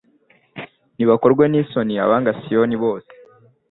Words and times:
Nibakorwe 0.95 1.43
n’isoni 1.47 1.93
abanga 2.05 2.31
Siyoni 2.41 2.75
bose 2.83 3.11